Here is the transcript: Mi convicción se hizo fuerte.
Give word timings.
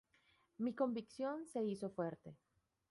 Mi 0.57 0.73
convicción 0.73 1.45
se 1.45 1.63
hizo 1.63 1.91
fuerte. 1.91 2.35